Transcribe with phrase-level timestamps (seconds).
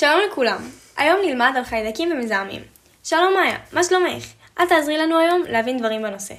[0.00, 0.58] שלום לכולם,
[0.96, 2.62] היום נלמד על חיידקים ומזהמים.
[3.04, 4.24] שלום מאיה, מה שלומך?
[4.60, 6.34] אל תעזרי לנו היום להבין דברים בנושא.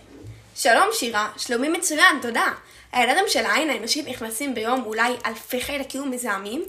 [0.55, 2.45] שלום שירה, שלומי מצוין, תודה.
[2.91, 6.63] הילדים של העין האנושית נכנסים ביום אולי אלפי חיידקים ומזהמים?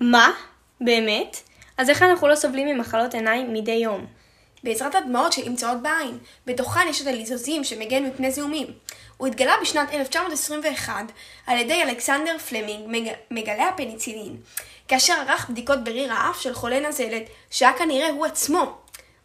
[0.00, 0.32] מה?
[0.80, 1.36] באמת?
[1.78, 4.06] אז איך אנחנו לא סובלים ממחלות עיניים מדי יום?
[4.66, 6.18] בעזרת הדמעות שנמצאות בעין.
[6.46, 8.66] בתוכן יש את הליזוזים שמגן מפני זיהומים.
[9.16, 10.94] הוא התגלה בשנת 1921
[11.46, 13.12] על ידי אלכסנדר פלמינג, מג...
[13.30, 14.36] מגלה הפניצילין,
[14.88, 18.78] כאשר ערך בדיקות בריר האף של חולה נזלת, שהיה כנראה הוא עצמו.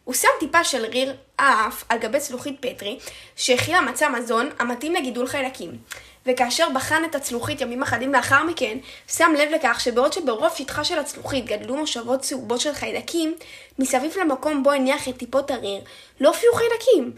[0.03, 2.99] הוא שם טיפה של ריר האף על גבי צלוחית פטרי,
[3.35, 5.77] שהכילה מצע מזון המתאים לגידול חיידקים.
[6.25, 10.99] וכאשר בחן את הצלוחית ימים אחדים לאחר מכן, שם לב לכך שבעוד שברוב שטחה של
[10.99, 13.35] הצלוחית גדלו מושבות צהובות של חיידקים,
[13.79, 15.81] מסביב למקום בו הניח את טיפות הריר,
[16.19, 17.11] לא הופיעו חיידקים.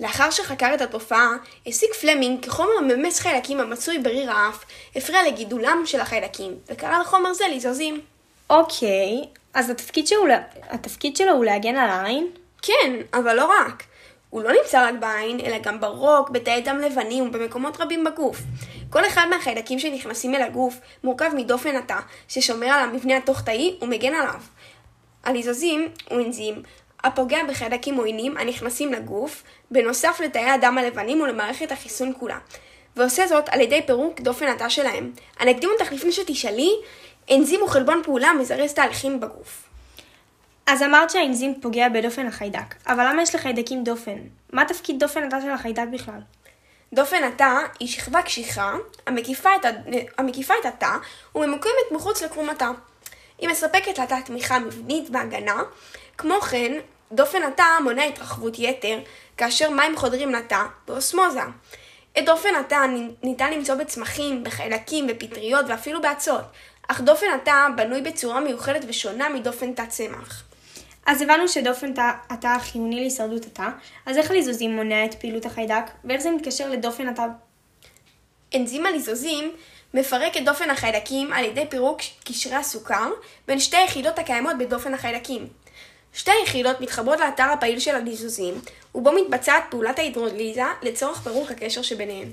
[0.00, 1.28] לאחר שחקר את התופעה,
[1.66, 4.64] הסיק פלמינג כי חומר ממס חיידקים המצוי בריר האף
[4.96, 8.00] הפריע לגידולם של החיידקים, וקרא לחומר זה ליזוזים.
[8.50, 10.24] אוקיי, אז התפקיד שלו,
[10.70, 12.28] התפקיד שלו הוא להגן על העין?
[12.62, 13.82] כן, אבל לא רק.
[14.34, 18.38] הוא לא נמצא רק בעין, אלא גם ברוק, בתאי דם לבנים ובמקומות רבים בגוף.
[18.90, 24.40] כל אחד מהחיידקים שנכנסים אל הגוף מורכב מדופן התא, ששומר על המבנה התוך-תאי ומגן עליו.
[25.24, 26.62] הליזוזים הוא אנזים
[27.04, 32.38] הפוגע בחיידקים עוינים הנכנסים לגוף, בנוסף לתאי הדם הלבנים ולמערכת החיסון כולה.
[32.96, 35.12] ועושה זאת על ידי פירוק דופן התא שלהם.
[35.72, 36.70] אותך לפני שתשאלי,
[37.30, 39.73] אנזים הוא חלבון פעולה מזרז תהליכים בגוף.
[40.66, 44.18] אז אמרת שהאנזים פוגע בדופן החיידק, אבל למה יש לחיידקים דופן?
[44.52, 46.20] מה תפקיד דופן התא של החיידק בכלל?
[46.92, 48.74] דופן התא היא שכבה קשיחה
[49.06, 49.50] המקיפה
[50.60, 50.96] את, התא
[51.34, 52.70] וממוקמת מחוץ לקרום התא.
[53.38, 55.62] היא מספקת לתא תמיכה מבנית והגנה,
[56.18, 56.72] כמו כן,
[57.12, 58.98] דופן התא מונע התרחבות יתר,
[59.36, 61.40] כאשר מים חודרים לתא באוסמוזה.
[62.18, 62.86] את דופן התא
[63.22, 66.44] ניתן למצוא בצמחים, בחיידקים, בפטריות ואפילו באצות,
[66.88, 70.44] אך דופן התא בנוי בצורה מיוחדת ושונה מדופן תא צמח.
[71.06, 71.92] אז הבנו שדופן
[72.30, 73.68] התא חיוני להישרדות התא,
[74.06, 77.26] אז איך הליזוזים מונע את פעילות החיידק, ואיך זה מתקשר לדופן התא?
[78.54, 79.52] אנזים הליזוזים
[79.94, 83.10] מפרק את דופן החיידקים על ידי פירוק קשרי הסוכר
[83.48, 85.46] בין שתי היחידות הקיימות בדופן החיידקים.
[86.12, 88.54] שתי היחידות מתחברות לאתר הפעיל של הליזוזים,
[88.94, 92.28] ובו מתבצעת פעולת ההידרוליזה לצורך פירוק הקשר שביניהם.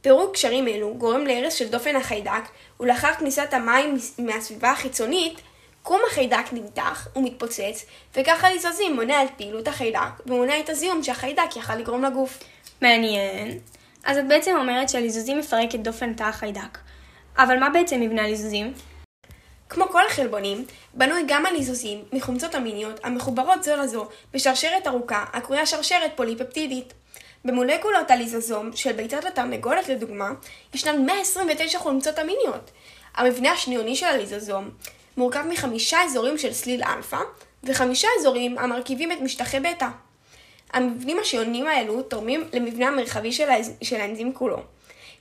[0.00, 2.42] פירוק קשרים אלו גורם להרס של דופן החיידק,
[2.80, 5.40] ולאחר כניסת המים מהסביבה החיצונית,
[5.82, 7.84] קרום החיידק נמתח ומתפוצץ,
[8.16, 12.38] וכך הליזוזים מונע את פעילות החיידק, ומונע את הזיהום שהחיידק יכל לגרום לגוף.
[12.80, 13.58] מעניין.
[14.04, 16.78] אז את בעצם אומרת שהליזוזים מפרק את דופן תא החיידק.
[17.38, 18.72] אבל מה בעצם מבנה הליזוזים?
[19.68, 26.12] כמו כל החלבונים, בנוי גם הליזוזים מחומצות אמיניות המחוברות זו לזו בשרשרת ארוכה הקרויה שרשרת
[26.16, 26.92] פוליפפטידית.
[27.44, 30.30] במולקולות הליזוזום של ביצת התרנגולת לדוגמה,
[30.74, 32.70] ישנן 129 חומצות אמיניות.
[33.14, 34.70] המבנה השניוני של הליזוזום
[35.16, 37.18] מורכב מחמישה אזורים של סליל אלפא,
[37.64, 39.88] וחמישה אזורים המרכיבים את משטחי בטא.
[40.72, 43.72] המבנים השונים האלו תורמים למבנה המרחבי של, האז...
[43.82, 44.58] של האנזים כולו.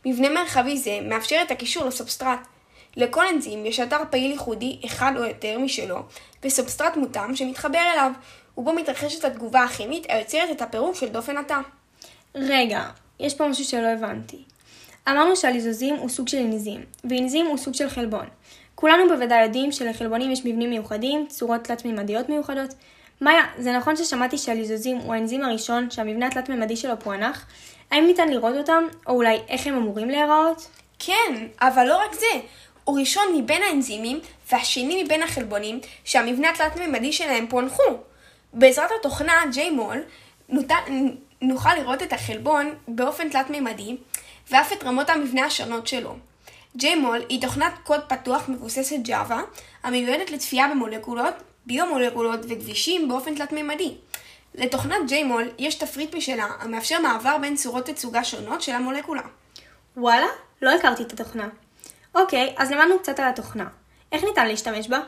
[0.05, 2.39] מבנה מרחבי זה מאפשר את הקישור לסובסטרט.
[2.95, 5.97] לכל אנזים יש אתר פעיל ייחודי אחד או יותר משלו,
[6.43, 8.11] וסובסטרט מותאם שמתחבר אליו,
[8.57, 11.59] ובו מתרחשת התגובה הכימית היוצרת את הפירוק של דופן התא.
[12.35, 14.43] רגע, יש פה משהו שלא הבנתי.
[15.09, 18.25] אמרנו שהליזוזים הוא סוג של אנזים, ואנזים הוא סוג של חלבון.
[18.75, 22.73] כולנו בוודאי יודעים שלחלבונים יש מבנים מיוחדים, צורות תלת-ממדיות מיוחדות.
[23.21, 27.45] מאיה, זה נכון ששמעתי שהליזוזים הוא האנזים הראשון שהמבנה התלת-ממדי שלו פוענח?
[27.91, 30.67] האם ניתן לראות אותם, או אולי איך הם אמורים להיראות?
[30.99, 32.39] כן, אבל לא רק זה.
[32.83, 34.19] הוא ראשון מבין האנזימים
[34.51, 37.83] והשני מבין החלבונים שהמבנה התלת-ממדי שלהם פוענחו.
[38.53, 39.97] בעזרת התוכנה JMOL
[41.41, 43.97] נוכל לראות את החלבון באופן תלת-ממדי
[44.51, 46.15] ואף את רמות המבנה השונות שלו.
[46.79, 49.33] JMOL היא תוכנת קוד פתוח מבוססת Java,
[49.83, 51.33] המיועדת לצפייה במולקולות,
[51.65, 53.95] ביומולקולות וכבישים באופן תלת-ממדי.
[54.55, 59.21] לתוכנת JMOL יש תפריט משלה המאפשר מעבר בין צורות תצוגה שונות של המולקולה.
[59.97, 60.27] וואלה,
[60.61, 61.49] לא הכרתי את התוכנה.
[62.15, 63.67] אוקיי, אז למדנו קצת על התוכנה.
[64.11, 64.99] איך ניתן להשתמש בה?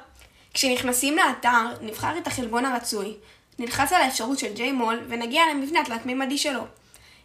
[0.53, 3.13] כשנכנסים לאתר, נבחר את החלבון הרצוי,
[3.59, 6.63] נלחץ על האפשרות של JMOL ונגיע למבנה התלת-ממדי שלו.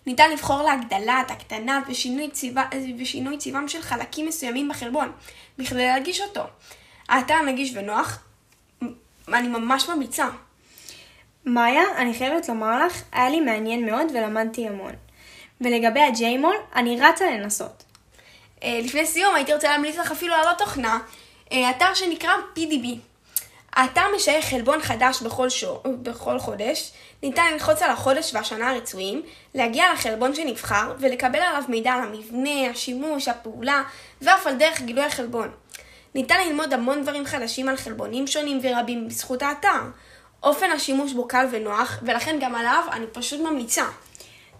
[0.07, 2.63] ניתן לבחור להגדלת, הקטנה ושינוי, צבע,
[2.99, 5.13] ושינוי צבעם של חלקים מסוימים בחלבון,
[5.59, 6.43] בכדי להגיש אותו.
[7.09, 8.19] האתר נגיש ונוח,
[9.29, 10.29] אני ממש ממליצה.
[11.45, 14.93] מאיה, אני חייבת לומר לך, היה לי מעניין מאוד ולמדתי המון.
[15.61, 17.85] ולגבי הג'יימול, אני רצה לנסות.
[18.63, 20.99] אה, לפני סיום הייתי רוצה להמליץ לך אפילו על עוד תוכנה,
[21.53, 22.87] אה, אתר שנקרא PDB.
[23.79, 26.93] האתר משייך חלבון חדש בכל, שור, בכל חודש,
[27.23, 29.23] ניתן ללחוץ על החודש והשנה הרצויים,
[29.55, 33.83] להגיע לחלבון שנבחר ולקבל עליו מידע על המבנה, השימוש, הפעולה
[34.23, 35.51] ואף על דרך גילוי החלבון.
[36.15, 39.81] ניתן ללמוד המון דברים חדשים על חלבונים שונים ורבים בזכות האתר.
[40.43, 43.85] אופן השימוש בו קל ונוח, ולכן גם עליו אני פשוט ממליצה.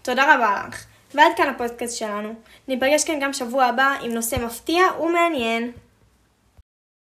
[0.03, 0.85] תודה רבה לך.
[1.15, 2.35] ועד כאן הפודקאסט שלנו.
[2.69, 5.73] ניפגש כאן גם שבוע הבא עם נושא מפתיע ומעניין.